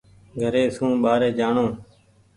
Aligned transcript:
گھري 0.39 0.63
سون 0.75 0.91
ٻآري 1.03 1.29
جآڻو۔ 1.37 1.67